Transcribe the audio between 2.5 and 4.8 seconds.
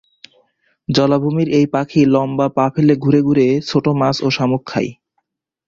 পা ফেলে ঘুরে ঘুরে ছোট মাছ ও শামুক